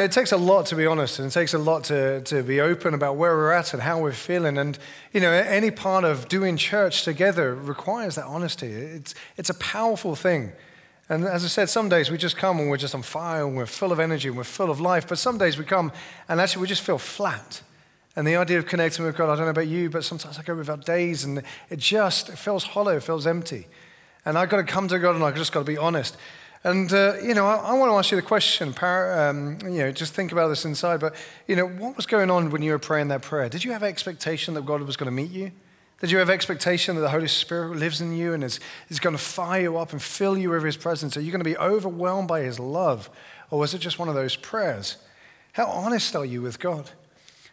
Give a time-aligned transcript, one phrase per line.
[0.00, 2.58] It takes a lot to be honest, and it takes a lot to, to be
[2.58, 4.56] open about where we're at and how we're feeling.
[4.56, 4.78] And,
[5.12, 8.68] you know, any part of doing church together requires that honesty.
[8.68, 10.52] It's, it's a powerful thing.
[11.10, 13.54] And as I said, some days we just come and we're just on fire and
[13.54, 15.06] we're full of energy and we're full of life.
[15.06, 15.92] But some days we come
[16.30, 17.60] and actually we just feel flat.
[18.16, 20.42] And the idea of connecting with God, I don't know about you, but sometimes I
[20.42, 23.66] go without days and it just it feels hollow, it feels empty.
[24.24, 26.16] And I've got to come to God and I've just got to be honest.
[26.62, 29.92] And, uh, you know, I, I, want to ask you the question, um, you know,
[29.92, 31.14] just think about this inside, but,
[31.46, 33.48] you know, what was going on when you were praying that prayer?
[33.48, 35.52] Did you have expectation that God was going to meet you?
[36.00, 38.60] Did you have expectation that the Holy Spirit lives in you and is,
[38.90, 41.16] is going to fire you up and fill you with His presence?
[41.16, 43.08] Are you going to be overwhelmed by His love?
[43.50, 44.98] Or was it just one of those prayers?
[45.52, 46.90] How honest are you with God?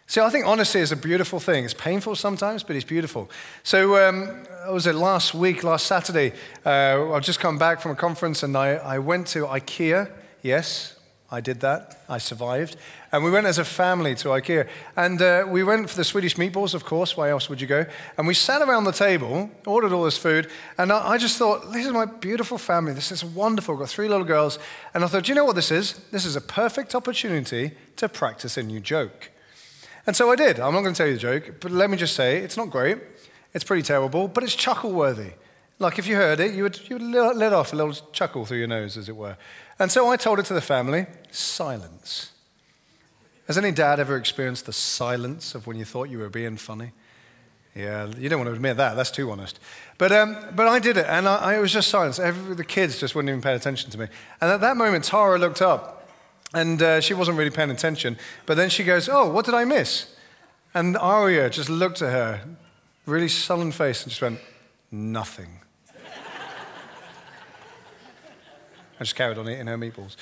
[0.10, 1.66] See, I think honesty is a beautiful thing.
[1.66, 3.30] It's painful sometimes, but it's beautiful.
[3.64, 6.32] So, um, was it last week, last Saturday?
[6.66, 10.10] Uh, I've just come back from a conference and I, I went to IKEA.
[10.42, 10.98] Yes,
[11.30, 12.04] I did that.
[12.08, 12.78] I survived.
[13.12, 14.70] And we went as a family to IKEA.
[14.96, 17.18] And uh, we went for the Swedish meatballs, of course.
[17.18, 17.86] Why else would you go?
[18.18, 20.50] And we sat around the table, ordered all this food.
[20.78, 22.94] And I, I just thought, this is my beautiful family.
[22.94, 23.74] This is wonderful.
[23.74, 24.58] I've got three little girls.
[24.94, 26.00] And I thought, do you know what this is?
[26.12, 29.31] This is a perfect opportunity to practice a new joke.
[30.08, 30.59] And so I did.
[30.59, 32.69] I'm not going to tell you the joke, but let me just say it's not
[32.69, 32.97] great.
[33.53, 35.31] It's pretty terrible, but it's chuckle worthy.
[35.80, 38.59] Like if you heard it, you would, you would let off a little chuckle through
[38.59, 39.38] your nose, as it were.
[39.78, 42.31] And so I told it to the family silence.
[43.47, 46.94] Has any dad ever experienced the silence of when you thought you were being funny?
[47.75, 48.95] Yeah, you don't want to admit that.
[48.95, 49.59] That's too honest.
[49.97, 52.17] But, um, but I did it, and I, I was just silent.
[52.17, 54.08] Every, the kids just wouldn't even pay attention to me.
[54.41, 55.97] And at that moment, Tara looked up
[56.53, 58.17] and uh, she wasn't really paying attention.
[58.45, 60.16] But then she goes, Oh, what did I miss?
[60.73, 62.42] And Aria just looked at her,
[63.06, 64.40] really sullen face, and just went,
[64.92, 65.62] Nothing.
[69.00, 70.16] I just carried on eating her meatballs.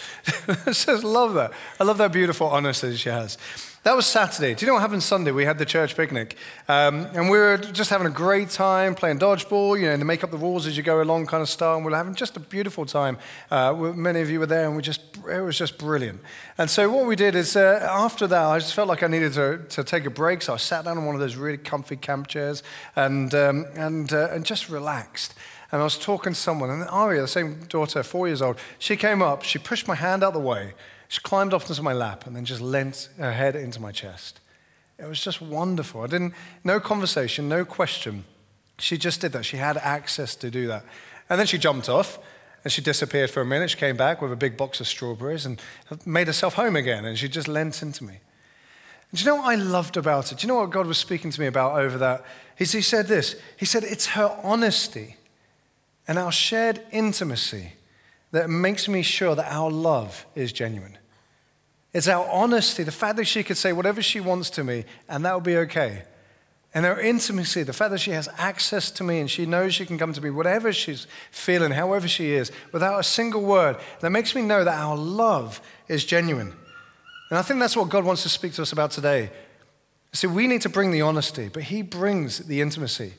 [0.67, 1.51] I just love that.
[1.79, 3.37] I love that beautiful honesty she has.
[3.85, 4.55] That was Saturday.
[4.55, 5.29] Do you know what happened Sunday?
[5.29, 6.37] We had the church picnic.
[6.67, 10.23] Um, and we were just having a great time playing dodgeball, you know, to make
[10.23, 11.75] up the rules as you go along kind of style.
[11.75, 13.19] And we were having just a beautiful time.
[13.51, 16.19] Uh, many of you were there, and we just, it was just brilliant.
[16.57, 19.33] And so what we did is, uh, after that, I just felt like I needed
[19.33, 20.41] to, to take a break.
[20.41, 22.63] So I sat down on one of those really comfy camp chairs
[22.95, 25.35] and, um, and, uh, and just relaxed.
[25.75, 28.95] And I was talking to someone, and Aria, the same daughter, four years old, she
[28.95, 30.73] came up, she pushed my hand out the way,
[31.09, 34.39] she climbed up into my lap and then just leant her head into my chest.
[34.97, 35.99] It was just wonderful.
[35.99, 38.23] I didn't, no conversation, no question.
[38.79, 39.43] She just did that.
[39.43, 40.85] She had access to do that.
[41.29, 42.19] And then she jumped off
[42.63, 43.71] and she disappeared for a minute.
[43.71, 45.61] She came back with a big box of strawberries and
[46.05, 47.03] made herself home again.
[47.03, 48.19] And she just leant into me.
[49.11, 50.37] And do you know what I loved about it?
[50.37, 52.23] Do you know what God was speaking to me about over that?
[52.57, 55.17] He said this He said, It's her honesty
[56.07, 57.73] and our shared intimacy
[58.31, 60.97] that makes me sure that our love is genuine.
[61.93, 65.23] It's our honesty, the fact that she could say whatever she wants to me, and
[65.23, 66.03] that will be okay.
[66.73, 69.85] And our intimacy, the fact that she has access to me and she knows she
[69.85, 74.09] can come to me, whatever she's feeling, however she is, without a single word, that
[74.09, 76.53] makes me know that our love is genuine.
[77.29, 79.31] And I think that's what God wants to speak to us about today.
[80.11, 83.13] See, we need to bring the honesty, but He brings the intimacy.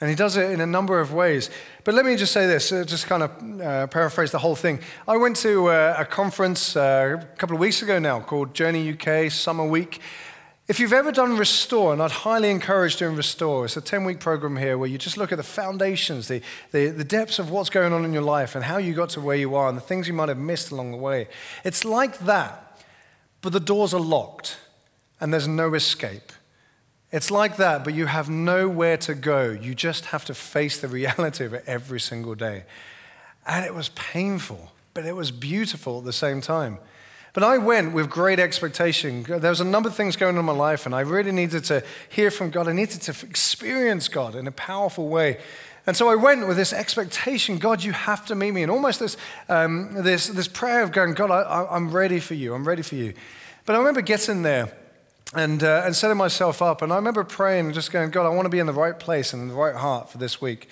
[0.00, 1.48] And he does it in a number of ways.
[1.84, 4.80] But let me just say this, uh, just kind of uh, paraphrase the whole thing.
[5.08, 8.92] I went to uh, a conference uh, a couple of weeks ago now called Journey
[8.92, 10.00] UK Summer Week.
[10.68, 14.18] If you've ever done Restore, and I'd highly encourage doing Restore, it's a 10 week
[14.18, 16.42] program here where you just look at the foundations, the,
[16.72, 19.20] the, the depths of what's going on in your life and how you got to
[19.20, 21.28] where you are and the things you might have missed along the way.
[21.64, 22.82] It's like that,
[23.42, 24.58] but the doors are locked
[25.20, 26.32] and there's no escape.
[27.12, 29.50] It's like that, but you have nowhere to go.
[29.50, 32.64] You just have to face the reality of it every single day.
[33.46, 36.78] And it was painful, but it was beautiful at the same time.
[37.32, 39.22] But I went with great expectation.
[39.22, 41.64] There was a number of things going on in my life, and I really needed
[41.64, 42.66] to hear from God.
[42.66, 45.38] I needed to experience God in a powerful way.
[45.86, 48.62] And so I went with this expectation God, you have to meet me.
[48.62, 49.16] And almost this,
[49.48, 52.54] um, this, this prayer of going, God, I, I'm ready for you.
[52.54, 53.12] I'm ready for you.
[53.66, 54.72] But I remember getting there
[55.34, 56.82] and, uh, and setting myself up.
[56.82, 58.98] And I remember praying and just going, God, I want to be in the right
[58.98, 60.68] place and in the right heart for this week.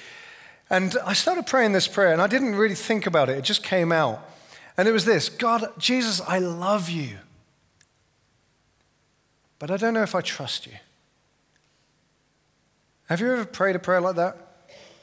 [0.70, 3.62] And I started praying this prayer, and I didn't really think about it, it just
[3.62, 4.28] came out.
[4.76, 7.18] And it was this God, Jesus, I love you,
[9.58, 10.72] but I don't know if I trust you.
[13.08, 14.36] Have you ever prayed a prayer like that?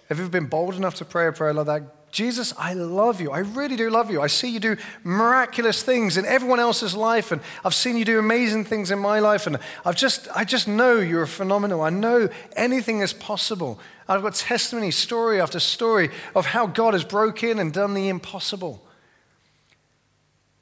[0.09, 1.83] Have you ever been bold enough to pray a prayer like that?
[2.11, 3.31] Jesus, I love you.
[3.31, 4.21] I really do love you.
[4.21, 8.19] I see you do miraculous things in everyone else's life, and I've seen you do
[8.19, 11.81] amazing things in my life, and I've just, I just know you're phenomenal.
[11.81, 13.79] I know anything is possible.
[14.09, 18.09] I've got testimony, story after story of how God has broken in and done the
[18.09, 18.85] impossible.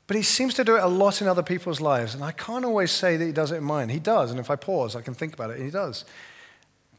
[0.05, 2.15] But he seems to do it a lot in other people's lives.
[2.15, 3.89] And I can't always say that he does it in mine.
[3.89, 4.31] He does.
[4.31, 5.57] And if I pause, I can think about it.
[5.57, 6.03] And he does.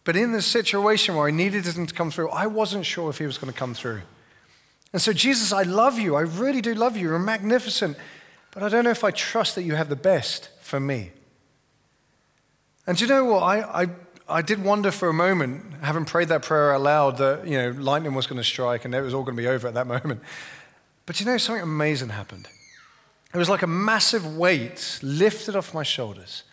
[0.05, 3.19] But in the situation where I needed him to come through, I wasn't sure if
[3.19, 4.03] he was going to come through.
[4.93, 6.17] And so, Jesus, I love you.
[6.17, 7.09] I really do love you.
[7.09, 7.97] You're magnificent.
[8.51, 11.13] But I don't know if I trust that you have the best for me.
[12.87, 13.43] And do you know what?
[13.43, 13.89] I, I,
[14.29, 17.71] I did wonder for a moment, having prayed that prayer out loud, that you know,
[17.71, 19.87] lightning was going to strike and it was all going to be over at that
[19.87, 20.21] moment.
[21.07, 22.49] But you know, something amazing happened.
[23.33, 26.45] It was like a massive weight lifted off my shoulders.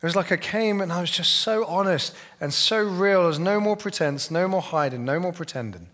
[0.00, 3.20] It was like I came and I was just so honest and so real.
[3.20, 5.88] There was no more pretense, no more hiding, no more pretending.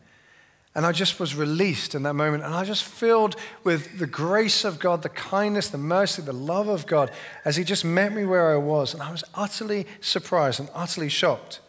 [0.74, 2.42] And I just was released in that moment.
[2.42, 6.68] And I just filled with the grace of God, the kindness, the mercy, the love
[6.68, 7.12] of God
[7.44, 8.92] as He just met me where I was.
[8.92, 11.60] And I was utterly surprised and utterly shocked.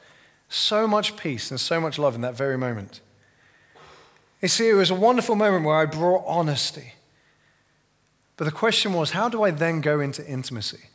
[0.50, 3.02] So much peace and so much love in that very moment.
[4.42, 6.94] You see, it was a wonderful moment where I brought honesty.
[8.38, 10.90] But the question was, how do I then go into intimacy?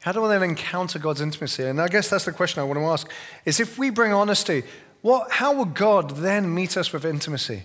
[0.00, 1.64] How do I then encounter God's intimacy?
[1.64, 3.10] And I guess that's the question I want to ask
[3.44, 4.62] is if we bring honesty,
[5.02, 7.64] what, how will God then meet us with intimacy?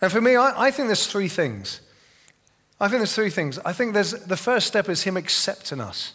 [0.00, 1.80] And for me, I, I think there's three things.
[2.80, 3.58] I think there's three things.
[3.64, 6.14] I think there's, the first step is Him accepting us.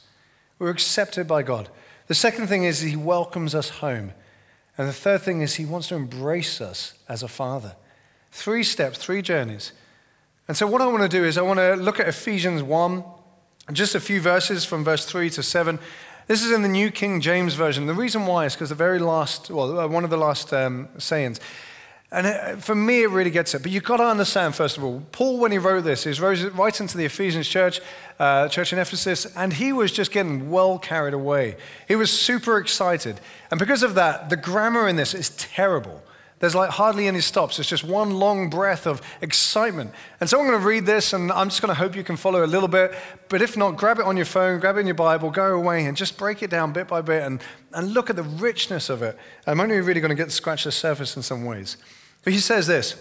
[0.57, 1.69] We're accepted by God.
[2.07, 4.13] The second thing is He welcomes us home.
[4.77, 7.75] And the third thing is He wants to embrace us as a father.
[8.31, 9.73] Three steps, three journeys.
[10.47, 13.03] And so, what I want to do is, I want to look at Ephesians 1,
[13.73, 15.79] just a few verses from verse 3 to 7.
[16.27, 17.85] This is in the New King James Version.
[17.85, 20.87] The reason why is because the very last, well, uh, one of the last um,
[20.97, 21.39] sayings.
[22.11, 23.61] And it, for me, it really gets it.
[23.61, 26.19] But you've got to understand, first of all, Paul, when he wrote this, he was
[26.19, 27.79] writing to the Ephesians church,
[28.17, 31.57] uh, church in Ephesus, and he was just getting well carried away.
[31.87, 33.19] He was super excited.
[33.51, 36.01] And because of that, the grammar in this is terrible.
[36.45, 37.57] There's like hardly any stops.
[37.57, 39.89] It's just one long breath of excitement.
[40.19, 42.17] And so I'm going to read this, and I'm just going to hope you can
[42.17, 42.93] follow a little bit.
[43.29, 45.85] But if not, grab it on your phone, grab it in your Bible, go away,
[45.85, 47.41] and just break it down bit by bit and,
[47.73, 49.17] and look at the richness of it.
[49.47, 51.77] I'm only really going to get to scratch the surface in some ways.
[52.23, 52.95] But he says this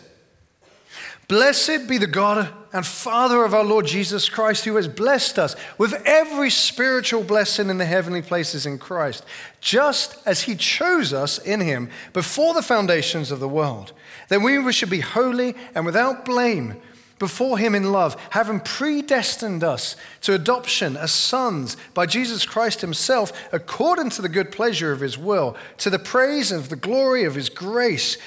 [1.28, 5.56] Blessed be the God and Father of our Lord Jesus Christ, who has blessed us
[5.78, 9.24] with every spiritual blessing in the heavenly places in Christ,
[9.60, 13.92] just as he chose us in him before the foundations of the world.
[14.28, 16.80] that we should be holy and without blame
[17.18, 23.32] before him in love, having predestined us to adoption as sons by Jesus Christ himself,
[23.52, 27.34] according to the good pleasure of his will, to the praise of the glory of
[27.34, 28.18] his grace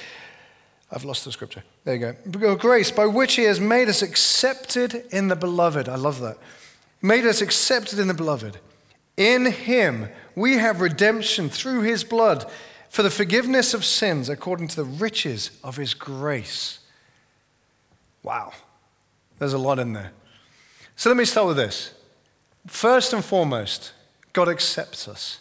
[0.90, 1.62] I've lost the scripture.
[1.84, 2.56] There you go.
[2.56, 5.88] Grace by which he has made us accepted in the beloved.
[5.88, 6.38] I love that.
[7.02, 8.58] Made us accepted in the beloved.
[9.16, 12.50] In him we have redemption through his blood
[12.88, 16.78] for the forgiveness of sins according to the riches of his grace.
[18.22, 18.52] Wow.
[19.38, 20.12] There's a lot in there.
[20.96, 21.92] So let me start with this.
[22.66, 23.92] First and foremost,
[24.32, 25.40] God accepts us.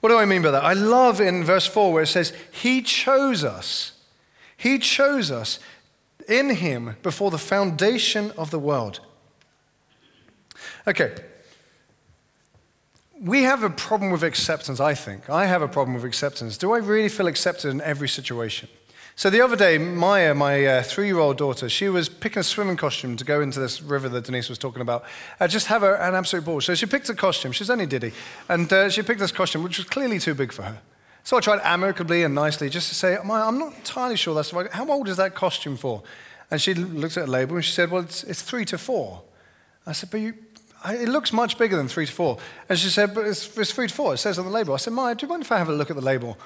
[0.00, 0.64] What do I mean by that?
[0.64, 3.92] I love in verse 4 where it says, He chose us
[4.60, 5.58] he chose us
[6.28, 9.00] in Him before the foundation of the world.
[10.86, 11.14] Okay.
[13.18, 15.30] We have a problem with acceptance, I think.
[15.30, 16.58] I have a problem with acceptance.
[16.58, 18.68] Do I really feel accepted in every situation?
[19.16, 23.16] So the other day, Maya, my uh, three-year-old daughter, she was picking a swimming costume
[23.16, 25.04] to go into this river that Denise was talking about.
[25.40, 26.60] Uh, just have an absolute ball.
[26.60, 27.52] So she picked a costume.
[27.52, 28.12] She's only Diddy.
[28.46, 30.78] And uh, she picked this costume, which was clearly too big for her.
[31.24, 34.70] So I tried amicably and nicely just to say, I'm not entirely sure that's right.
[34.72, 36.02] How old is that costume for?
[36.50, 39.22] And she looked at the label and she said, Well, it's, it's three to four.
[39.86, 40.34] I said, But you,
[40.82, 42.38] I, it looks much bigger than three to four.
[42.68, 44.14] And she said, But it's, it's three to four.
[44.14, 44.74] It says on the label.
[44.74, 46.36] I said, Maya, do you mind if I have a look at the label?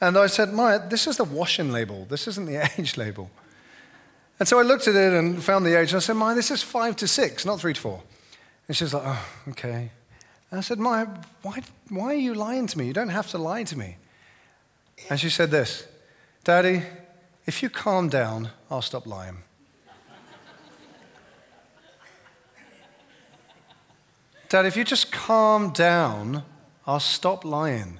[0.00, 2.06] And I said, Maya, this is the washing label.
[2.06, 3.30] This isn't the age label.
[4.40, 5.90] And so I looked at it and found the age.
[5.90, 8.02] And I said, Maya, this is five to six, not three to four.
[8.66, 9.90] And she was like, Oh, okay.
[10.50, 11.06] And I said, Maya,
[11.42, 12.86] why, why are you lying to me?
[12.86, 13.96] You don't have to lie to me.
[15.10, 15.86] And she said this
[16.44, 16.82] Daddy,
[17.46, 19.38] if you calm down, I'll stop lying.
[24.48, 26.44] Dad, if you just calm down,
[26.86, 27.98] I'll stop lying.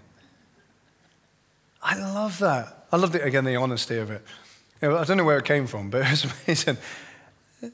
[1.83, 2.87] I love that.
[2.93, 4.23] I love, the, again, the honesty of it.
[4.81, 6.77] I don't know where it came from, but it was amazing.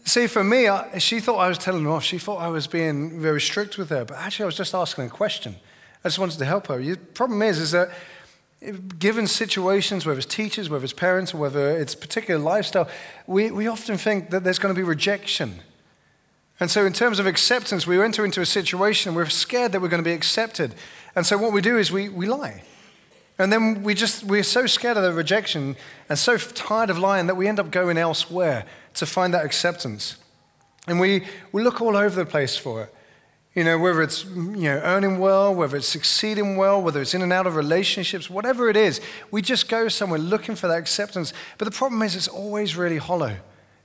[0.05, 2.05] See, for me, I, she thought I was telling her off.
[2.05, 5.07] She thought I was being very strict with her, but actually, I was just asking
[5.07, 5.57] a question.
[6.05, 6.79] I just wanted to help her.
[6.79, 7.91] The problem is, is that
[8.99, 12.89] given situations, whether it's teachers, whether it's parents, or whether it's particular lifestyle,
[13.27, 15.61] we, we often think that there's going to be rejection.
[16.59, 19.89] And so, in terms of acceptance, we enter into a situation, we're scared that we're
[19.89, 20.75] going to be accepted.
[21.17, 22.63] And so, what we do is we, we lie.
[23.39, 25.75] And then we just, we're so scared of the rejection
[26.11, 30.17] and so tired of lying that we end up going elsewhere to find that acceptance.
[30.87, 32.95] And we, we look all over the place for it.
[33.55, 37.23] You know, whether it's you know, earning well, whether it's succeeding well, whether it's in
[37.23, 39.01] and out of relationships, whatever it is,
[39.33, 41.33] we just go somewhere looking for that acceptance.
[41.59, 43.37] But the problem is, it's always really hollow.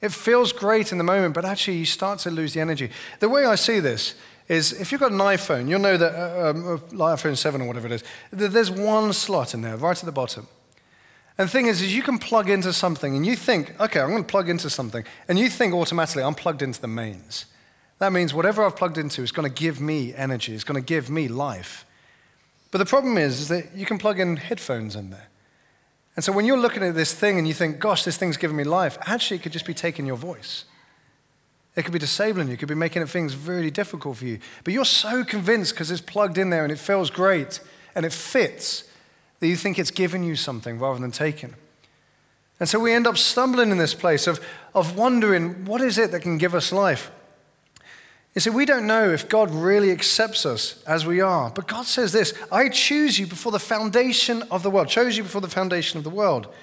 [0.02, 2.92] It feels great in the moment, but actually, you start to lose the energy.
[3.20, 4.14] The way I see this
[4.48, 7.66] is if you've got an iPhone, you'll know that uh, um, uh, iPhone 7 or
[7.66, 10.48] whatever it is, there's one slot in there, right at the bottom.
[11.38, 14.12] And the thing is, is you can plug into something and you think, okay, I'm
[14.12, 15.04] going to plug into something.
[15.28, 17.46] And you think automatically, I'm plugged into the mains.
[18.00, 20.86] That means whatever I've plugged into is going to give me energy, it's going to
[20.86, 21.86] give me life.
[22.72, 25.30] But the problem is, is that you can plug in headphones in there.
[26.16, 28.58] And so when you're looking at this thing and you think, gosh, this thing's giving
[28.58, 30.66] me life, actually, it could just be taking your voice.
[31.76, 34.40] It could be disabling you, it could be making things really difficult for you.
[34.64, 37.60] But you're so convinced because it's plugged in there and it feels great
[37.96, 38.86] and it fits
[39.40, 41.56] that you think it's giving you something rather than taking.
[42.60, 44.40] And so we end up stumbling in this place of,
[44.74, 47.12] of wondering what is it that can give us life?
[48.36, 51.50] You see, we don't know if God really accepts us as we are.
[51.50, 55.24] But God says this I choose you before the foundation of the world, chose you
[55.24, 56.54] before the foundation of the world.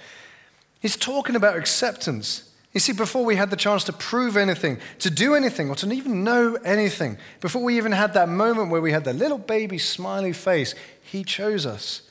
[0.80, 2.50] He's talking about acceptance.
[2.74, 5.92] You see, before we had the chance to prove anything, to do anything, or to
[5.92, 9.78] even know anything, before we even had that moment where we had that little baby
[9.78, 12.02] smiley face, He chose us.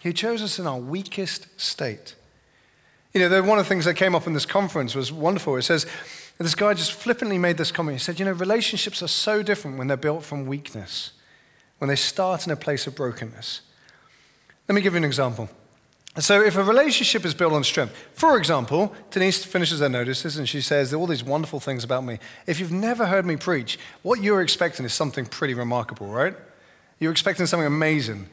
[0.00, 2.16] He chose us in our weakest state.
[3.14, 5.56] You know, one of the things that came up in this conference was wonderful.
[5.56, 5.86] It says,
[6.42, 7.98] this guy just flippantly made this comment.
[7.98, 11.12] He said, You know, relationships are so different when they're built from weakness,
[11.78, 13.62] when they start in a place of brokenness.
[14.68, 15.48] Let me give you an example.
[16.18, 20.46] So, if a relationship is built on strength, for example, Denise finishes her notices and
[20.46, 22.18] she says all these wonderful things about me.
[22.46, 26.34] If you've never heard me preach, what you're expecting is something pretty remarkable, right?
[26.98, 28.28] You're expecting something amazing.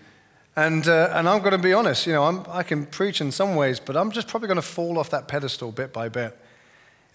[0.58, 3.32] And, uh, and I'm going to be honest, you know, I'm, I can preach in
[3.32, 6.38] some ways, but I'm just probably going to fall off that pedestal bit by bit.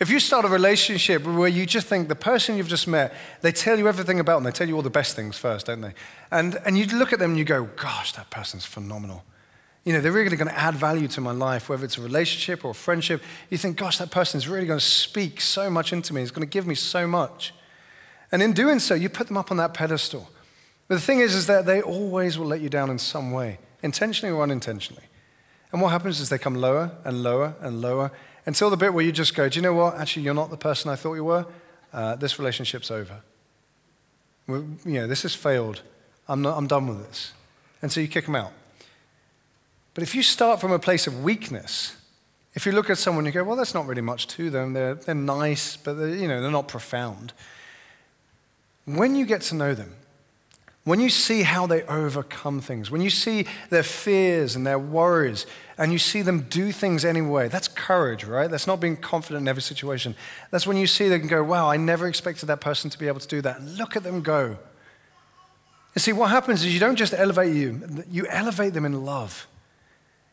[0.01, 3.53] If you start a relationship where you just think the person you've just met, they
[3.53, 5.95] tell you everything about them, they tell you all the best things first, don't they?
[6.33, 9.25] And, and you look at them and you go, gosh, that person's phenomenal.
[9.85, 12.65] You know, they're really going to add value to my life, whether it's a relationship
[12.65, 13.23] or a friendship.
[13.51, 16.23] You think, gosh, that person's really going to speak so much into me.
[16.23, 17.55] It's going to give me so much.
[18.33, 20.29] And in doing so, you put them up on that pedestal.
[20.89, 23.59] But the thing is, is that they always will let you down in some way,
[23.83, 25.05] intentionally or unintentionally.
[25.71, 28.11] And what happens is they come lower and lower and lower
[28.47, 29.97] until the bit where you just go, do you know what?
[29.99, 31.47] Actually, you're not the person I thought you were.
[31.93, 33.21] Uh, this relationship's over.
[34.49, 35.83] you know, this has failed.
[36.29, 37.33] I'm, not, I'm done with this.
[37.81, 38.53] And so you kick them out.
[39.95, 41.97] But if you start from a place of weakness,
[42.55, 44.73] if you look at someone, and you go, well, that's not really much to them.
[44.73, 47.33] They're, they're nice, but they're, you know, they're not profound.
[48.85, 49.95] When you get to know them,
[50.85, 55.47] when you see how they overcome things, when you see their fears and their worries,
[55.79, 58.51] and you see them do things anyway, that's courage, right?
[58.51, 60.15] That's not being confident in every situation.
[60.51, 63.21] That's when you see them go, wow, I never expected that person to be able
[63.21, 63.63] to do that.
[63.63, 64.59] Look at them go.
[65.95, 69.47] You see, what happens is you don't just elevate you, you elevate them in love.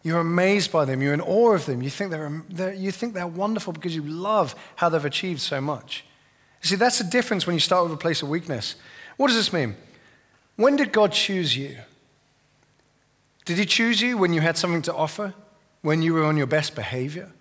[0.03, 3.13] You're amazed by them, you're in awe of them, you think they're, they're, you think
[3.13, 6.03] they're wonderful because you love how they've achieved so much.
[6.62, 8.75] You see, that's the difference when you start with a place of weakness.
[9.17, 9.75] What does this mean?
[10.55, 11.77] When did God choose you?
[13.46, 15.34] Did He choose you when you had something to offer?
[15.81, 17.31] When you were on your best behavior?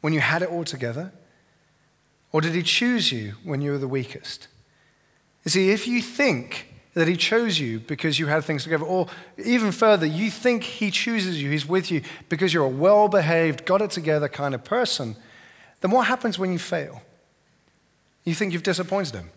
[0.00, 1.12] When you had it all together?
[2.32, 4.48] Or did He choose you when you were the weakest?
[5.44, 9.08] You see, if you think that He chose you because you had things together, or
[9.44, 13.64] even further, you think He chooses you, He's with you because you're a well behaved,
[13.64, 15.16] got it together kind of person,
[15.80, 17.02] then what happens when you fail?
[18.24, 19.30] You think you've disappointed Him.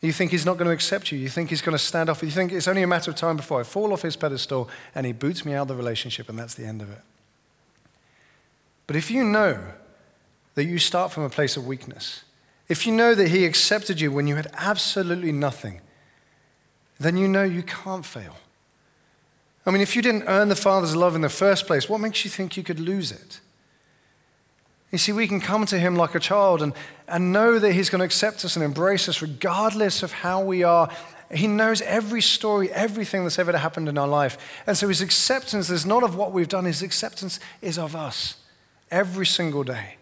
[0.00, 1.18] You think he's not going to accept you.
[1.18, 2.22] You think he's going to stand off.
[2.22, 5.06] You think it's only a matter of time before I fall off his pedestal and
[5.06, 7.00] he boots me out of the relationship, and that's the end of it.
[8.86, 9.58] But if you know
[10.54, 12.22] that you start from a place of weakness,
[12.68, 15.80] if you know that he accepted you when you had absolutely nothing,
[16.98, 18.36] then you know you can't fail.
[19.64, 22.24] I mean, if you didn't earn the Father's love in the first place, what makes
[22.24, 23.40] you think you could lose it?
[24.92, 26.72] You see, we can come to Him like a child and,
[27.08, 30.62] and know that He's going to accept us and embrace us regardless of how we
[30.62, 30.88] are.
[31.32, 34.38] He knows every story, everything that's ever happened in our life.
[34.66, 38.36] And so His acceptance is not of what we've done, His acceptance is of us
[38.90, 39.96] every single day.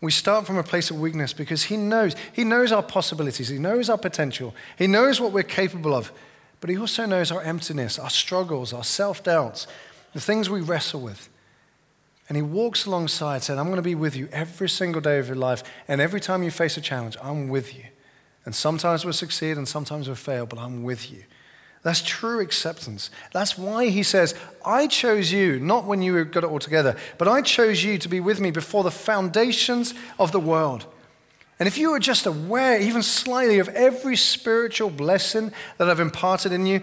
[0.00, 2.14] We start from a place of weakness because He knows.
[2.32, 6.12] He knows our possibilities, He knows our potential, He knows what we're capable of,
[6.60, 9.66] but He also knows our emptiness, our struggles, our self doubts,
[10.12, 11.28] the things we wrestle with.
[12.30, 15.26] And he walks alongside, saying, I'm going to be with you every single day of
[15.26, 15.64] your life.
[15.88, 17.82] And every time you face a challenge, I'm with you.
[18.44, 21.24] And sometimes we'll succeed and sometimes we'll fail, but I'm with you.
[21.82, 23.10] That's true acceptance.
[23.32, 27.26] That's why he says, I chose you, not when you got it all together, but
[27.26, 30.86] I chose you to be with me before the foundations of the world.
[31.58, 36.52] And if you are just aware, even slightly, of every spiritual blessing that I've imparted
[36.52, 36.82] in you,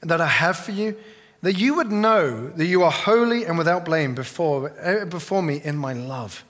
[0.00, 0.96] that I have for you,
[1.42, 5.60] that you would know that you are holy and without blame before, eh, before me
[5.62, 6.44] in my love.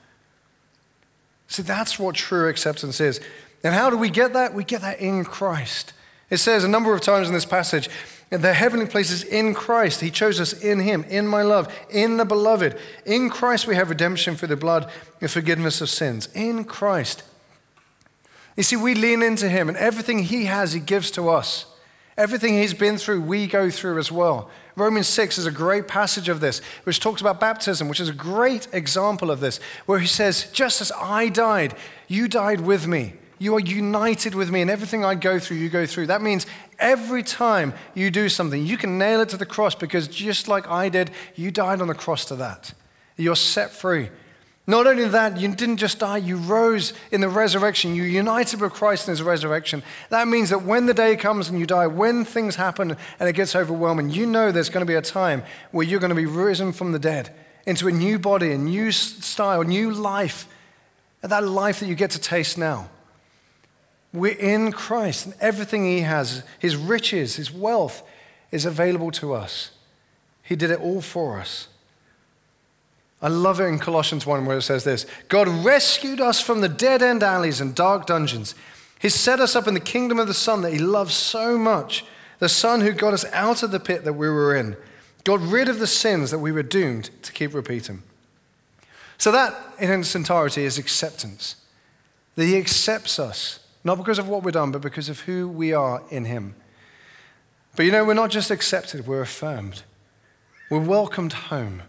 [1.48, 3.20] See, that's what true acceptance is.
[3.62, 4.54] And how do we get that?
[4.54, 5.92] We get that in Christ.
[6.30, 7.88] It says a number of times in this passage,
[8.30, 10.00] the heavenly places in Christ.
[10.00, 12.76] He chose us in Him, in my love, in the beloved.
[13.04, 14.90] In Christ we have redemption through the blood
[15.20, 16.28] and forgiveness of sins.
[16.34, 17.22] In Christ.
[18.56, 21.66] You see, we lean into Him, and everything He has, He gives to us.
[22.16, 24.50] Everything He's been through, we go through as well.
[24.76, 28.14] Romans 6 is a great passage of this, which talks about baptism, which is a
[28.14, 31.74] great example of this, where He says, Just as I died,
[32.08, 33.14] you died with me.
[33.38, 36.06] You are united with me, and everything I go through, you go through.
[36.06, 36.46] That means
[36.78, 40.68] every time you do something, you can nail it to the cross because just like
[40.68, 42.72] I did, you died on the cross to that.
[43.16, 44.10] You're set free.
[44.68, 47.94] Not only that, you didn't just die, you rose in the resurrection.
[47.94, 49.84] You united with Christ in his resurrection.
[50.10, 53.34] That means that when the day comes and you die, when things happen and it
[53.34, 56.26] gets overwhelming, you know there's going to be a time where you're going to be
[56.26, 57.32] risen from the dead
[57.64, 60.48] into a new body, a new style, a new life.
[61.22, 62.88] That life that you get to taste now.
[64.12, 68.02] We're in Christ, and everything He has, His riches, His wealth,
[68.50, 69.72] is available to us.
[70.42, 71.68] He did it all for us.
[73.22, 76.68] I love it in Colossians 1 where it says this God rescued us from the
[76.68, 78.54] dead end alleys and dark dungeons.
[78.98, 82.04] He set us up in the kingdom of the Son that He loves so much,
[82.38, 84.76] the Son who got us out of the pit that we were in,
[85.24, 88.02] got rid of the sins that we were doomed to keep repeating.
[89.18, 91.56] So, that in its entirety is acceptance.
[92.36, 95.72] That He accepts us not because of what we've done, but because of who we
[95.72, 96.56] are in Him.
[97.76, 99.84] But you know, we're not just accepted, we're affirmed.
[100.70, 101.82] We're welcomed home.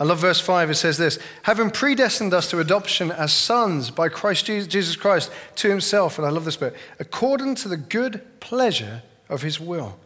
[0.00, 0.70] I love verse 5.
[0.70, 5.68] It says this having predestined us to adoption as sons by Christ Jesus Christ to
[5.68, 6.18] himself.
[6.18, 9.98] And I love this bit according to the good pleasure of his will.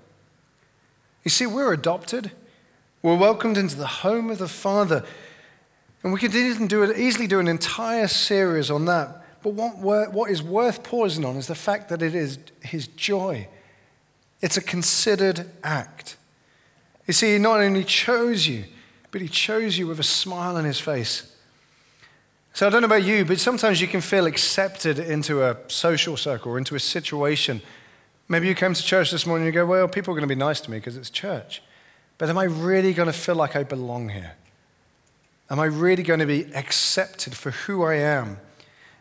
[1.24, 2.30] You see, we're adopted,
[3.02, 5.04] we're welcomed into the home of the Father.
[6.02, 9.24] And we could even do easily do an entire series on that.
[9.42, 13.48] But what, what is worth pausing on is the fact that it is his joy.
[14.40, 16.16] It's a considered act.
[17.06, 18.64] You see, he not only chose you,
[19.16, 21.34] but he chose you with a smile on his face.
[22.52, 26.18] So I don't know about you, but sometimes you can feel accepted into a social
[26.18, 27.62] circle or into a situation.
[28.28, 30.34] Maybe you came to church this morning and you go, Well, people are going to
[30.34, 31.62] be nice to me because it's church.
[32.18, 34.34] But am I really going to feel like I belong here?
[35.48, 38.36] Am I really going to be accepted for who I am?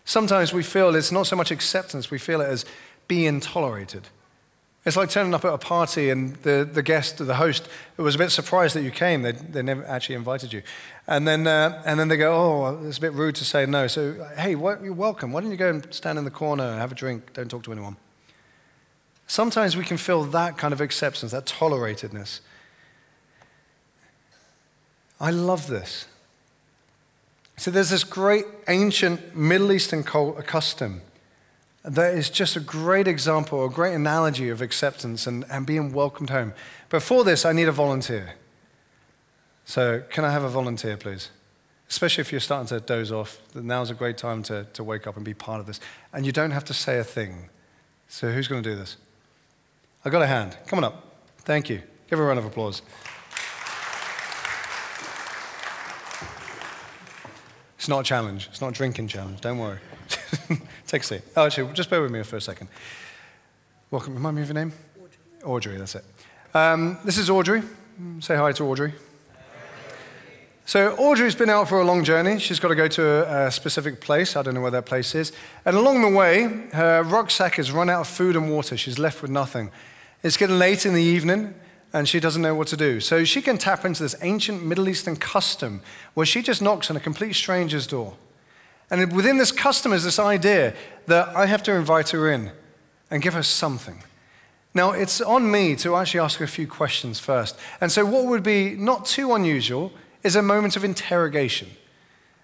[0.05, 2.63] Sometimes we feel it's not so much acceptance, we feel it as
[3.09, 4.07] being tolerated.
[4.85, 7.67] It's like turning up at a party and the, the guest, the host,
[7.97, 9.23] was a bit surprised that you came.
[9.23, 10.61] They, they never actually invited you.
[11.07, 13.87] And then, uh, and then they go, oh, it's a bit rude to say no.
[13.87, 15.31] So, hey, you're welcome.
[15.31, 17.33] Why don't you go and stand in the corner and have a drink?
[17.33, 17.97] Don't talk to anyone.
[19.25, 22.41] Sometimes we can feel that kind of acceptance, that toleratedness.
[25.19, 26.07] I love this.
[27.57, 31.01] So there's this great ancient Middle Eastern custom
[31.87, 36.31] that is just a great example, a great analogy of acceptance and, and being welcomed
[36.31, 36.53] home.
[36.89, 38.35] But for this, I need a volunteer.
[39.65, 41.29] So, can I have a volunteer, please?
[41.89, 45.15] Especially if you're starting to doze off, now's a great time to, to wake up
[45.15, 45.79] and be part of this.
[46.11, 47.49] And you don't have to say a thing.
[48.07, 48.97] So, who's going to do this?
[50.03, 50.57] I got a hand.
[50.67, 51.17] Come on up.
[51.39, 51.81] Thank you.
[52.09, 52.81] Give a round of applause.
[57.77, 58.47] It's not a challenge.
[58.51, 59.41] It's not a drinking challenge.
[59.41, 59.79] Don't worry.
[60.87, 61.21] Take a seat.
[61.35, 62.67] Oh, actually, just bear with me for a second.
[63.91, 64.13] Welcome.
[64.13, 64.73] Remind me of your name?
[64.97, 65.17] Audrey.
[65.43, 66.05] Audrey, that's it.
[66.53, 67.61] Um, this is Audrey.
[68.19, 68.93] Say hi to Audrey.
[70.67, 72.39] So, Audrey's been out for a long journey.
[72.39, 74.35] She's got to go to a, a, specific place.
[74.35, 75.31] I don't know where that place is.
[75.63, 78.75] And along the way, her rucksack has run out of food and water.
[78.75, 79.69] She's left with nothing.
[80.23, 81.53] It's getting late in the evening,
[81.93, 82.99] and she doesn't know what to do.
[82.99, 85.81] So she can tap into this ancient Middle Eastern custom
[86.15, 88.15] where she just knocks on a complete stranger's door.
[88.89, 90.73] And within this custom is this idea
[91.07, 92.51] that I have to invite her in
[93.09, 94.03] and give her something.
[94.73, 97.57] Now, it's on me to actually ask her a few questions first.
[97.79, 99.91] And so, what would be not too unusual
[100.23, 101.69] is a moment of interrogation.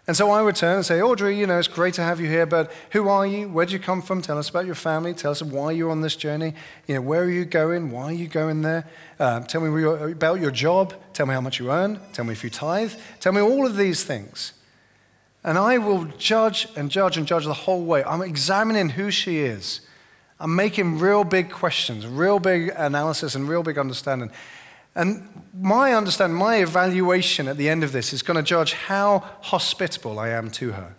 [0.08, 2.28] And so I would turn and say, Audrey, you know, it's great to have you
[2.28, 3.48] here, but who are you?
[3.48, 4.22] Where did you come from?
[4.22, 5.14] Tell us about your family.
[5.14, 6.54] Tell us why you're on this journey.
[6.88, 7.92] You know, where are you going?
[7.92, 8.88] Why are you going there?
[9.20, 10.96] Uh, tell me about your job.
[11.14, 12.00] Tell me how much you earn.
[12.14, 12.94] Tell me if you tithe.
[13.20, 14.54] Tell me all of these things.
[15.44, 18.04] And I will judge and judge and judge the whole way.
[18.04, 19.82] I'm examining who she is.
[20.40, 24.32] I'm making real big questions, real big analysis, and real big understanding.
[24.96, 29.24] And my understanding, my evaluation at the end of this is going to judge how
[29.42, 30.96] hospitable I am to her.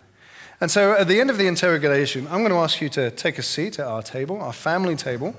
[0.59, 3.37] And so at the end of the interrogation, I'm going to ask you to take
[3.37, 5.35] a seat at our table, our family table.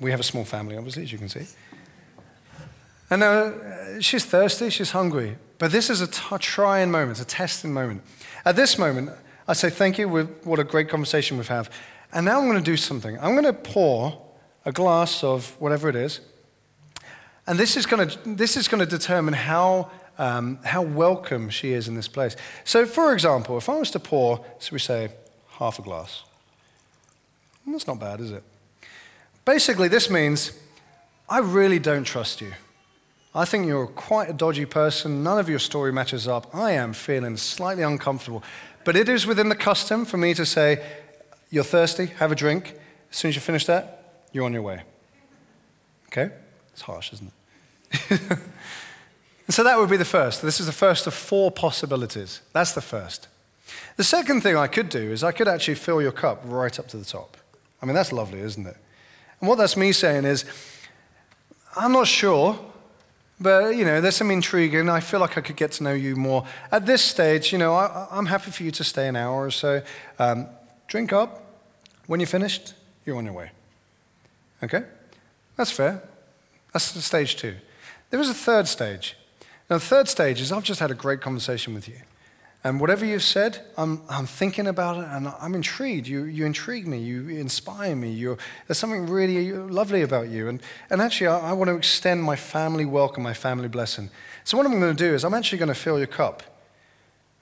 [0.00, 1.46] We have a small family, obviously, as you can see.
[3.10, 5.36] And now uh, she's thirsty, she's hungry.
[5.58, 8.02] But this is a t- trying moment, a testing moment.
[8.44, 9.10] At this moment,
[9.46, 10.08] I say thank you.
[10.08, 11.68] What a great conversation we've had.
[12.12, 13.18] And now I'm going to do something.
[13.18, 14.20] I'm going to pour
[14.64, 16.20] a glass of whatever it is.
[17.46, 21.72] And this is going to, this is going to determine how, um, how welcome she
[21.72, 22.36] is in this place.
[22.64, 25.10] So, for example, if I was to pour, so we say,
[25.58, 26.22] half a glass,
[27.66, 28.42] that's not bad, is it?
[29.44, 30.52] Basically, this means
[31.28, 32.52] I really don't trust you.
[33.34, 35.24] I think you're quite a dodgy person.
[35.24, 36.54] None of your story matches up.
[36.54, 38.44] I am feeling slightly uncomfortable.
[38.84, 40.84] But it is within the custom for me to say,
[41.50, 42.74] You're thirsty, have a drink.
[43.10, 44.82] As soon as you finish that, you're on your way.
[46.08, 46.32] Okay?
[46.72, 47.32] It's harsh, isn't
[47.92, 48.10] it?
[48.30, 48.40] and
[49.50, 50.42] so that would be the first.
[50.42, 52.40] This is the first of four possibilities.
[52.52, 53.28] That's the first.
[53.96, 56.88] The second thing I could do is I could actually fill your cup right up
[56.88, 57.36] to the top.
[57.80, 58.76] I mean, that's lovely, isn't it?
[59.40, 60.44] And what that's me saying is,
[61.76, 62.58] I'm not sure,
[63.40, 65.92] but you know, there's some intrigue, and I feel like I could get to know
[65.92, 66.46] you more.
[66.70, 69.50] At this stage, you know, I, am happy for you to stay an hour or
[69.50, 69.82] so.
[70.18, 70.46] Um,
[70.86, 71.42] drink up.
[72.06, 73.50] When you're finished, you're on your way.
[74.62, 74.84] Okay?
[75.56, 76.02] That's fair.
[76.72, 77.56] That's stage two.
[78.10, 79.16] There is a third stage.
[79.70, 81.96] Now, the third stage is I've just had a great conversation with you.
[82.66, 86.06] And whatever you've said, I'm, I'm thinking about it and I'm intrigued.
[86.06, 88.10] You, you intrigue me, you inspire me.
[88.10, 90.48] You're, there's something really lovely about you.
[90.48, 94.08] And, and actually, I, I want to extend my family welcome, my family blessing.
[94.44, 96.42] So, what I'm going to do is I'm actually going to fill your cup.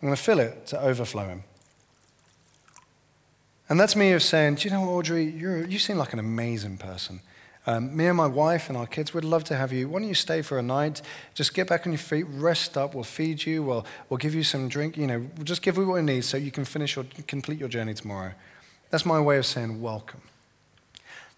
[0.00, 1.44] I'm going to fill it to overflowing.
[3.68, 7.20] And that's me of saying, Do you know, Audrey, you seem like an amazing person.
[7.64, 9.88] Um, me and my wife and our kids would love to have you.
[9.88, 11.00] Why don't you stay for a night?
[11.34, 12.94] Just get back on your feet, rest up.
[12.94, 13.62] We'll feed you.
[13.62, 14.96] We'll, we'll give you some drink.
[14.96, 17.58] You know, we'll just give you what you need so you can finish or complete
[17.58, 18.32] your journey tomorrow.
[18.90, 20.22] That's my way of saying welcome.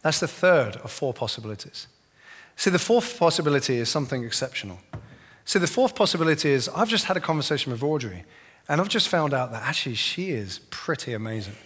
[0.01, 1.89] That's the third of four possibilities.
[2.57, 4.79] See, the fourth possibility is something exceptional.
[5.45, 8.25] See, the fourth possibility is I've just had a conversation with Audrey,
[8.69, 11.57] and I've just found out that actually she is pretty amazing.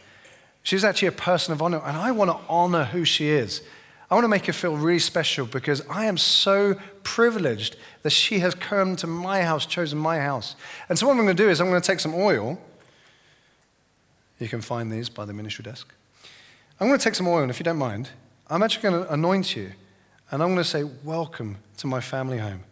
[0.62, 3.62] She's actually a person of honor, and I want to honor who she is.
[4.10, 8.38] I want to make her feel really special because I am so privileged that she
[8.38, 10.56] has come to my house, chosen my house.
[10.88, 12.58] And so, what I'm going to do is, I'm going to take some oil.
[14.38, 15.92] You can find these by the ministry desk.
[16.80, 18.08] I'm going to take some oil, and if you don't mind,
[18.48, 19.72] I'm actually going to anoint you.
[20.30, 22.62] And I'm going to say, Welcome to my family home.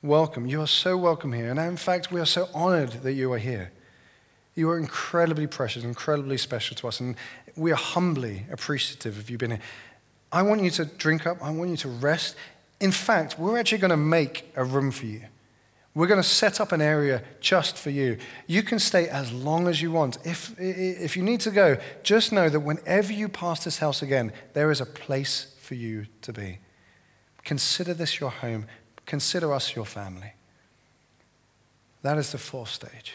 [0.00, 0.46] Welcome.
[0.46, 1.50] You are so welcome here.
[1.50, 3.72] And in fact, we are so honored that you are here.
[4.54, 7.00] You are incredibly precious, incredibly special to us.
[7.00, 7.16] And
[7.56, 9.60] we are humbly appreciative of you being here.
[10.30, 11.42] I want you to drink up.
[11.42, 12.36] I want you to rest.
[12.80, 15.22] In fact, we're actually going to make a room for you.
[15.94, 18.18] We're going to set up an area just for you.
[18.46, 20.18] You can stay as long as you want.
[20.24, 24.32] If, if you need to go, just know that whenever you pass this house again,
[24.52, 26.58] there is a place for you to be.
[27.42, 28.66] Consider this your home.
[29.06, 30.34] Consider us your family.
[32.02, 33.14] That is the fourth stage.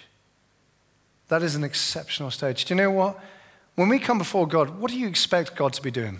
[1.30, 2.66] That is an exceptional stage.
[2.66, 3.18] Do you know what?
[3.76, 6.20] When we come before God, what do you expect God to be doing?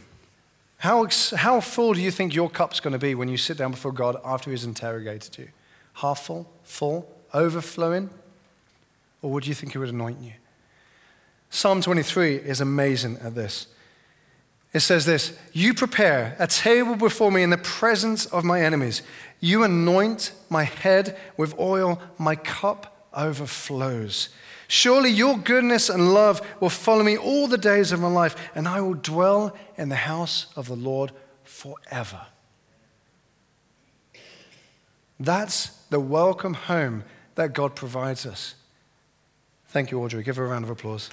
[0.84, 3.72] How, how full do you think your cup's going to be when you sit down
[3.72, 5.48] before God after He's interrogated you?
[5.94, 6.52] Half full?
[6.64, 7.10] Full?
[7.34, 8.10] Overflowing?
[9.22, 10.34] Or would you think He would anoint you?
[11.50, 13.68] Psalm 23 is amazing at this.
[14.74, 19.04] It says this You prepare a table before me in the presence of my enemies.
[19.40, 24.28] You anoint my head with oil, my cup overflows.
[24.74, 28.68] Surely your goodness and love will follow me all the days of my life, and
[28.68, 31.12] I will dwell in the house of the Lord
[31.44, 32.22] forever.
[35.20, 37.04] That's the welcome home
[37.36, 38.56] that God provides us.
[39.68, 40.24] Thank you, Audrey.
[40.24, 41.12] Give her a round of applause.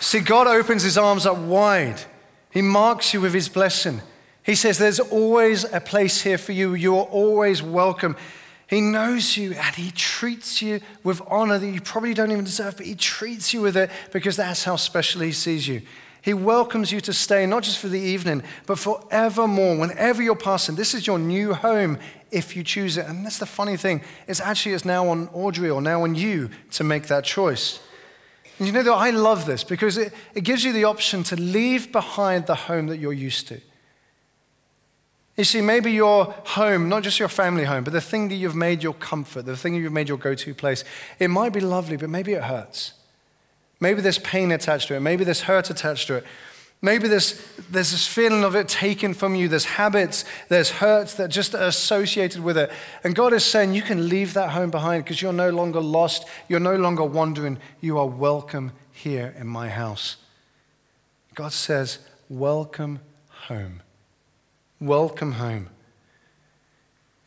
[0.00, 2.02] See, God opens his arms up wide.
[2.50, 4.00] He marks you with his blessing.
[4.44, 6.74] He says, There's always a place here for you.
[6.74, 8.16] You are always welcome.
[8.66, 12.78] He knows you and he treats you with honor that you probably don't even deserve,
[12.78, 15.82] but he treats you with it because that's how special he sees you.
[16.22, 19.76] He welcomes you to stay, not just for the evening, but forevermore.
[19.76, 21.98] Whenever you're passing, this is your new home
[22.30, 23.06] if you choose it.
[23.06, 24.02] And that's the funny thing.
[24.26, 27.80] It's actually it's now on Audrey or now on you to make that choice.
[28.58, 31.36] And you know that I love this because it, it gives you the option to
[31.36, 33.60] leave behind the home that you're used to.
[35.36, 38.54] You see, maybe your home, not just your family home, but the thing that you've
[38.54, 40.84] made your comfort, the thing you've made your go to place,
[41.18, 42.92] it might be lovely, but maybe it hurts.
[43.80, 45.00] Maybe there's pain attached to it.
[45.00, 46.24] Maybe there's hurt attached to it.
[46.84, 47.40] Maybe there's,
[47.70, 49.48] there's this feeling of it taken from you.
[49.48, 52.70] There's habits, there's hurts that just are associated with it.
[53.04, 56.26] And God is saying you can leave that home behind because you're no longer lost.
[56.48, 57.58] You're no longer wandering.
[57.80, 60.16] You are welcome here in my house.
[61.34, 63.00] God says, Welcome
[63.46, 63.82] home.
[64.82, 65.68] Welcome home.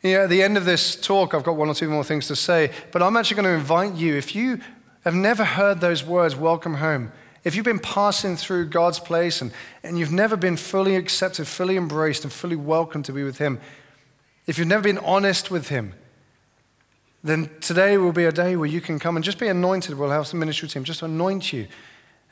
[0.04, 2.36] Yeah, at the end of this talk, I've got one or two more things to
[2.36, 4.60] say, but I'm actually going to invite you, if you
[5.06, 7.14] have never heard those words, welcome home,
[7.46, 11.78] if you've been passing through God's place and, and you've never been fully accepted, fully
[11.78, 13.62] embraced, and fully welcomed to be with Him,
[14.48, 15.94] if you've never been honest with Him,
[17.24, 19.98] then today will be a day where you can come and just be anointed.
[19.98, 21.68] We'll have some ministry team just anoint you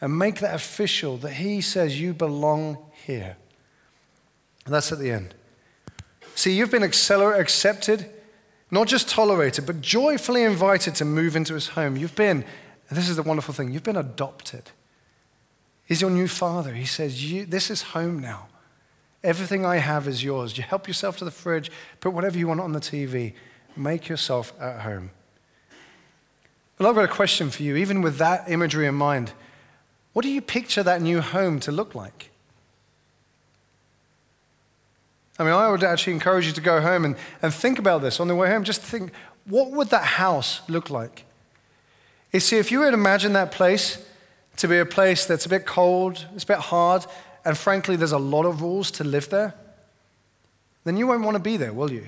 [0.02, 3.38] and make that official that He says you belong here.
[4.66, 5.34] And that's at the end.
[6.36, 8.10] See, you've been accepted,
[8.72, 11.96] not just tolerated, but joyfully invited to move into His home.
[11.96, 12.46] You've been,
[12.90, 14.72] this is the wonderful thing, you've been adopted.
[15.86, 16.74] He's your new father.
[16.74, 18.48] He says, This is home now.
[19.24, 20.58] Everything I have is yours.
[20.58, 23.34] You help yourself to the fridge, put whatever you want on the TV,
[23.76, 25.12] make yourself at home.
[26.78, 29.32] Well, I've got a question for you, even with that imagery in mind.
[30.12, 32.32] What do you picture that new home to look like?
[35.40, 38.20] I mean, I would actually encourage you to go home and, and think about this
[38.20, 38.64] on the way home.
[38.64, 39.12] Just think,
[39.46, 41.26] what would that house look like?
[42.32, 44.04] You see, if you would imagine that place,
[44.58, 47.06] to be a place that's a bit cold, it's a bit hard,
[47.46, 49.56] and frankly, there's a lot of rules to live there,
[50.84, 52.08] then you won't want to be there, will you?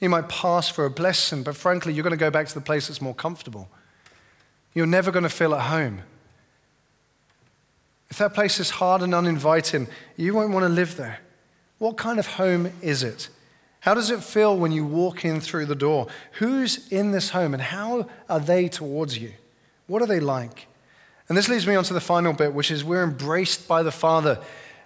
[0.00, 2.60] You might pass for a blessing, but frankly, you're going to go back to the
[2.60, 3.68] place that's more comfortable.
[4.72, 6.02] You're never going to feel at home.
[8.10, 11.20] If that place is hard and uninviting, you won't want to live there.
[11.78, 13.28] What kind of home is it?
[13.80, 16.06] How does it feel when you walk in through the door?
[16.32, 19.32] Who's in this home and how are they towards you?
[19.86, 20.66] What are they like?
[21.28, 23.92] And this leads me on to the final bit, which is we're embraced by the
[23.92, 24.38] Father.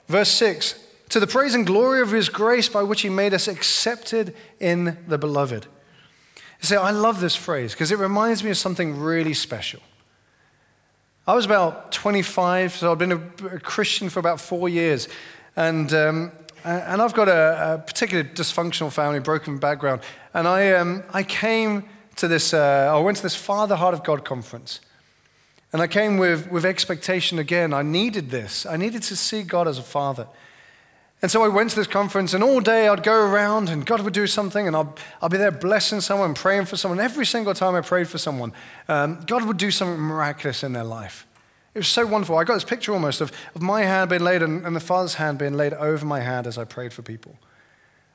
[0.08, 0.74] Verse 6
[1.10, 4.96] To the praise and glory of his grace by which he made us accepted in
[5.06, 5.66] the beloved.
[6.60, 9.80] You see, I love this phrase because it reminds me of something really special.
[11.24, 13.18] I was about 25, so I've been a,
[13.60, 15.08] Christian for about four years.
[15.54, 16.32] And, um,
[16.64, 20.02] and I've got a, a, particularly dysfunctional family, broken background.
[20.34, 21.84] And I, um, I came
[22.16, 24.80] to this, uh, I went to this Father Heart of God conference.
[25.72, 27.74] And I came with, with expectation again.
[27.74, 28.64] I needed this.
[28.64, 30.26] I needed to see God as a father.
[31.20, 34.02] And so I went to this conference, and all day I'd go around, and God
[34.02, 37.00] would do something, and I'll, I'll be there blessing someone, praying for someone.
[37.00, 38.52] Every single time I prayed for someone,
[38.88, 41.26] um, God would do something miraculous in their life.
[41.74, 42.36] It was so wonderful.
[42.36, 45.14] I got this picture almost of, of my hand being laid and, and the Father's
[45.14, 47.36] hand being laid over my hand as I prayed for people.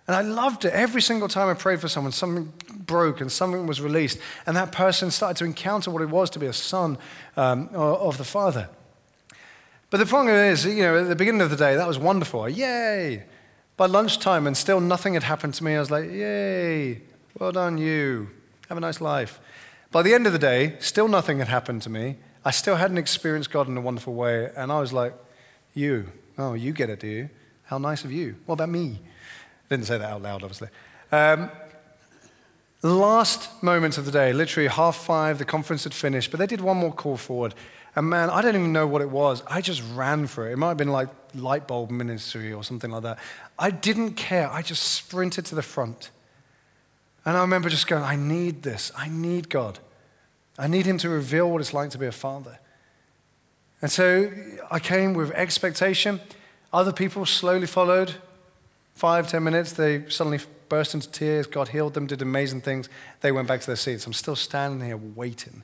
[0.08, 0.74] And I loved it.
[0.74, 4.20] Every single time I prayed for someone, something broke and something was released.
[4.46, 6.98] And that person started to encounter what it was to be a son
[7.38, 8.70] um, of the Father.
[9.90, 12.50] But the problem is, you know, at the beginning of the day, that was wonderful.
[12.50, 13.24] Yay!
[13.78, 17.02] By lunchtime, and still nothing had happened to me, I was like, yay,
[17.40, 18.30] well done, you.
[18.70, 19.40] Have a nice life.
[19.92, 22.18] By the end of the day, still nothing had happened to me.
[22.46, 24.52] I still hadn't experienced God in a wonderful way.
[24.56, 25.14] And I was like,
[25.74, 26.12] you.
[26.38, 27.30] Oh, you get it, do you?
[27.64, 28.36] How nice of you.
[28.46, 29.00] What about me?
[29.70, 30.70] Didn't say that out loud, obviously.
[31.12, 31.50] Um,
[32.82, 36.62] last moment of the day, literally half five, the conference had finished, but they did
[36.62, 37.54] one more call forward.
[37.96, 39.44] And man, I don't even know what it was.
[39.48, 40.54] I just ran for it.
[40.54, 43.20] It might have been like light bulb ministry or something like that.
[43.58, 44.50] I didn't care.
[44.52, 46.10] I just sprinted to the front.
[47.26, 48.92] And I remember just going, I need this.
[48.98, 49.80] I need God.
[50.58, 52.60] I need Him to reveal what it's like to be a father.
[53.82, 54.32] And so
[54.72, 56.22] I came with expectation.
[56.72, 58.16] Other people slowly followed
[58.96, 60.40] five, ten minutes, they suddenly
[60.70, 61.48] burst into tears.
[61.48, 62.90] God healed them, did amazing things.
[63.22, 64.06] They went back to their seats.
[64.08, 65.64] I'm still standing here waiting.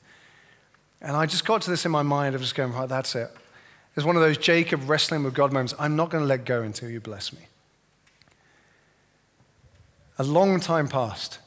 [1.02, 3.30] And I just got to this in my mind of just going, right, that's it.
[3.96, 5.74] It's one of those Jacob wrestling with God moments.
[5.80, 7.42] I'm not going to let go until you bless me.
[10.18, 11.40] A long time passed.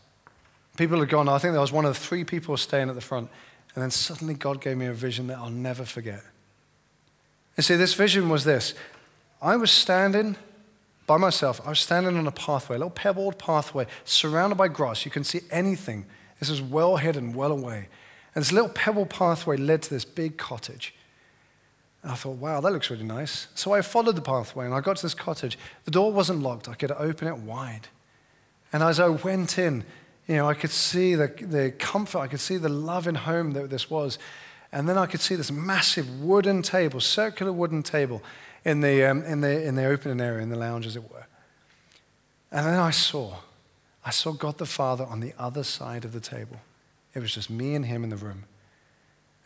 [0.76, 1.28] People had gone.
[1.28, 3.28] I think there was one of the three people staying at the front.
[3.74, 6.22] And then suddenly God gave me a vision that I'll never forget.
[7.56, 8.74] And see, this vision was this
[9.40, 10.36] I was standing
[11.06, 11.60] by myself.
[11.64, 15.04] I was standing on a pathway, a little pebbled pathway, surrounded by grass.
[15.04, 16.06] You can see anything.
[16.38, 17.88] This is well hidden, well away.
[18.34, 20.94] And this little pebble pathway led to this big cottage.
[22.02, 23.48] And I thought, wow, that looks really nice.
[23.54, 25.58] So I followed the pathway and I got to this cottage.
[25.84, 27.88] The door wasn't locked, I could open it wide.
[28.72, 29.84] And as I went in,
[30.26, 33.70] you know, I could see the, the comfort, I could see the loving home that
[33.70, 34.18] this was.
[34.70, 38.22] And then I could see this massive wooden table, circular wooden table
[38.64, 41.26] in the, um, in, the, in the opening area, in the lounge, as it were.
[42.50, 43.36] And then I saw,
[44.04, 46.56] I saw God the Father on the other side of the table.
[47.14, 48.44] It was just me and him in the room.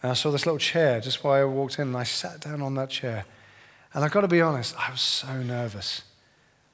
[0.03, 2.63] And I saw this little chair just while I walked in, and I sat down
[2.63, 3.25] on that chair.
[3.95, 6.03] And I've got to be honest, I was so nervous.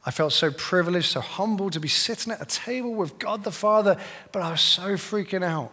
[0.04, 3.52] I felt so privileged, so humbled to be sitting at a table with God the
[3.52, 3.96] Father,
[4.32, 5.72] but I was so freaking out.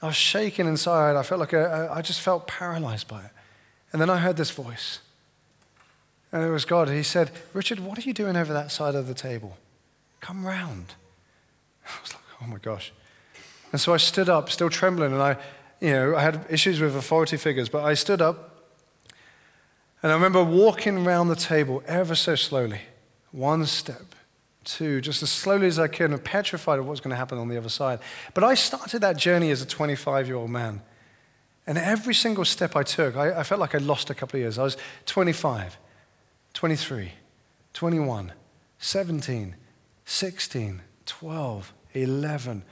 [0.00, 1.16] I was shaking inside.
[1.16, 3.30] I felt like a, I just felt paralyzed by it.
[3.92, 5.00] And then I heard this voice.
[6.32, 6.88] And it was God.
[6.88, 9.56] He said, Richard, what are you doing over that side of the table?
[10.20, 10.94] Come round.
[11.86, 12.92] I was like, oh my gosh.
[13.72, 15.36] And so I stood up, still trembling, and I,
[15.80, 18.58] you know, I had issues with authority figures, but I stood up
[20.02, 22.80] and I remember walking around the table ever so slowly,
[23.32, 24.14] one step,
[24.64, 27.48] two, just as slowly as I could, and petrified of what's going to happen on
[27.48, 28.00] the other side.
[28.34, 30.82] But I started that journey as a 25 year old man.
[31.66, 34.40] And every single step I took, I, I, felt like I lost a couple of
[34.40, 34.58] years.
[34.58, 35.76] I was 25,
[36.54, 37.12] 23,
[37.74, 38.32] 21,
[38.78, 39.54] 17,
[40.06, 42.62] 16, 12, 11.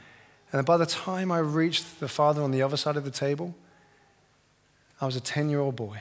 [0.50, 3.54] And by the time I reached the father on the other side of the table,
[4.98, 6.00] I was a 10 year old boy.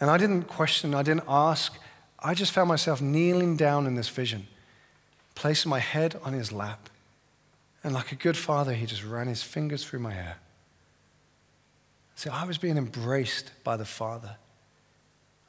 [0.00, 1.78] And I didn't question, I didn't ask.
[2.26, 4.46] I just found myself kneeling down in this vision,
[5.34, 6.88] placing my head on his lap.
[7.84, 10.38] And like a good father, he just ran his fingers through my hair.
[12.14, 14.36] See, I was being embraced by the Father.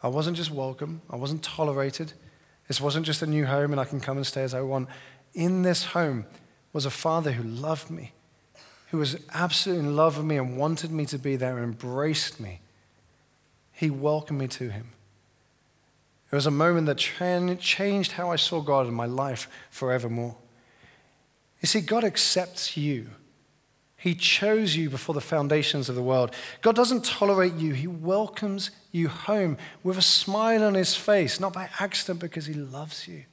[0.04, 2.12] I wasn't just welcome, I wasn't tolerated.
[2.68, 4.90] This wasn't just a new home and I can come and stay as I want.
[5.34, 6.26] In this home
[6.74, 8.12] was a Father who loved me,
[8.90, 12.40] who was absolutely in love with me and wanted me to be there and embraced
[12.40, 12.60] me.
[13.72, 14.90] He welcomed me to him.
[16.32, 20.36] It was a moment that changed how I saw God in my life forevermore.
[21.62, 23.10] You see, God accepts you.
[23.98, 26.32] He chose you before the foundations of the world.
[26.62, 31.54] God doesn't tolerate you, He welcomes you home with a smile on His face, not
[31.54, 33.24] by accident, because He loves you.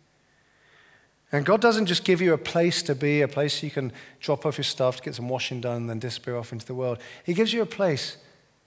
[1.30, 4.44] And God doesn't just give you a place to be, a place you can drop
[4.44, 6.98] off your stuff get some washing done and then disappear off into the world.
[7.24, 8.18] He gives you a place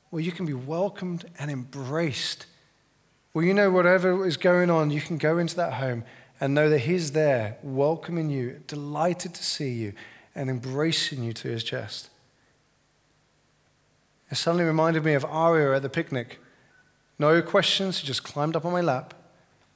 [0.10, 2.48] where you can be welcomed and embraced.
[3.36, 6.06] Where you know whatever is going on, you can go into that home
[6.40, 9.92] and know that He's there, welcoming you, delighted to see you,
[10.34, 12.10] and embracing you to His chest.
[14.32, 16.40] It suddenly reminded me of Aria at the picnic.
[17.20, 19.14] No questions, she just climbed up on my lap,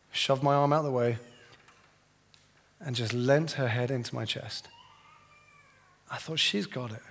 [0.10, 1.18] shoved my arm out of the way,
[2.80, 4.70] and just leant her head into my chest.
[6.10, 7.04] I thought, she's got it.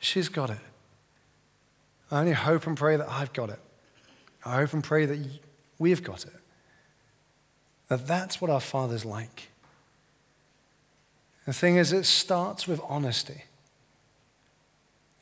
[0.00, 0.58] She's got it.
[2.10, 3.60] I only hope and pray that I've got it.
[4.44, 5.18] I hope and pray that
[5.78, 6.32] we've got it.
[7.88, 9.48] That that's what our Father's like.
[11.46, 13.44] The thing is, it starts with honesty.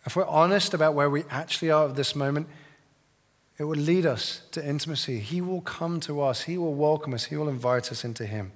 [0.04, 2.48] If we're honest about where we actually are at this moment,
[3.58, 5.20] it will lead us to intimacy.
[5.20, 8.52] He will come to us, He will welcome us, He will invite us into Him.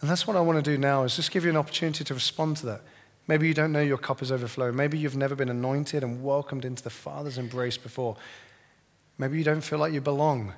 [0.00, 2.14] And that's what I want to do now, is just give you an opportunity to
[2.14, 2.82] respond to that.
[3.26, 4.74] Maybe you don't know your cup is overflowing.
[4.74, 8.16] Maybe you've never been anointed and welcomed into the Father's embrace before.
[9.20, 10.54] Maybe you don't feel like you belong.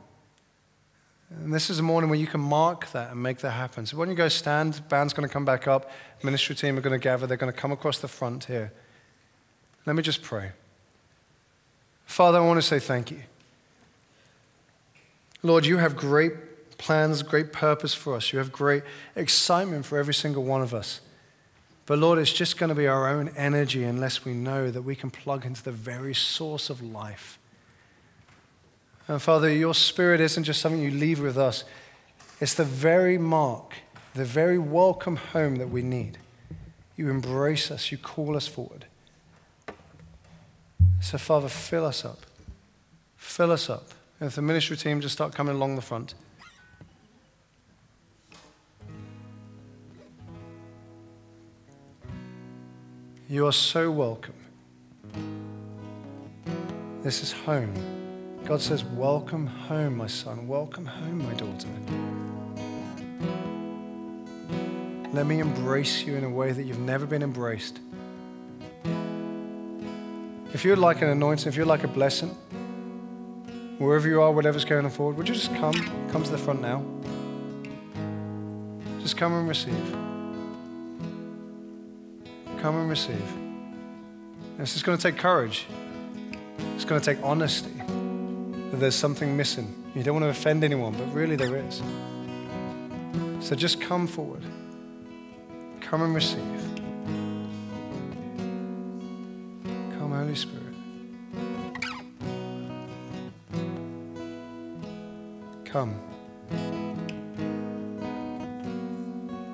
[1.30, 3.86] And this is a morning where you can mark that and make that happen.
[3.86, 5.90] So when you go stand, band's going to come back up,
[6.22, 8.72] ministry team are going to gather, they're going to come across the front here.
[9.84, 10.52] Let me just pray.
[12.04, 13.22] Father, I want to say thank you.
[15.42, 18.32] Lord, you have great plans, great purpose for us.
[18.32, 18.84] You have great
[19.16, 21.00] excitement for every single one of us.
[21.84, 24.94] But Lord, it's just going to be our own energy unless we know that we
[24.94, 27.40] can plug into the very source of life.
[29.12, 31.64] And Father, your spirit isn't just something you leave with us,
[32.40, 33.74] it's the very mark,
[34.14, 36.16] the very welcome home that we need.
[36.96, 38.86] You embrace us, you call us forward.
[41.02, 42.20] So, Father, fill us up.
[43.18, 43.90] Fill us up.
[44.18, 46.14] And if the ministry team just start coming along the front.
[53.28, 54.32] You are so welcome.
[57.02, 58.01] This is home.
[58.44, 60.48] God says, Welcome home, my son.
[60.48, 61.68] Welcome home, my daughter.
[65.12, 67.78] Let me embrace you in a way that you've never been embraced.
[70.52, 72.30] If you'd like an anointing, if you'd like a blessing,
[73.78, 75.74] wherever you are, whatever's going on forward, would you just come?
[76.10, 76.84] Come to the front now.
[79.00, 79.92] Just come and receive.
[82.60, 83.32] Come and receive.
[84.58, 85.66] This is going to take courage.
[86.74, 87.71] It's going to take honesty.
[88.82, 89.72] There's something missing.
[89.94, 91.80] You don't want to offend anyone, but really there is.
[93.38, 94.42] So just come forward.
[95.80, 96.42] Come and receive.
[99.96, 100.74] Come, Holy Spirit.
[105.64, 105.94] Come.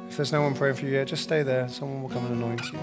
[0.09, 1.69] If there's no one praying for you yet, just stay there.
[1.69, 2.79] Someone will come and anoint you.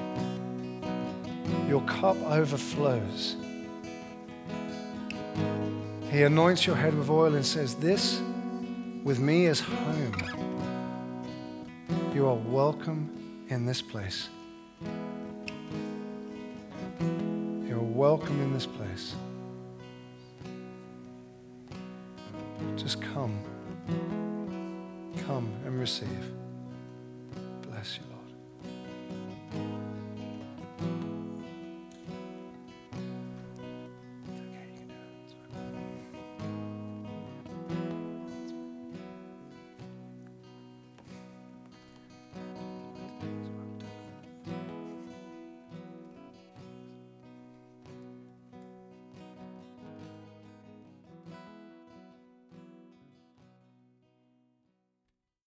[1.67, 3.35] Your cup overflows.
[6.15, 8.21] He anoints your head with oil and says, This
[9.03, 10.15] with me is home.
[12.13, 14.29] You are welcome in this place.
[17.67, 19.13] You're welcome in this place.
[22.77, 23.37] Just come.
[25.27, 26.31] Come and receive.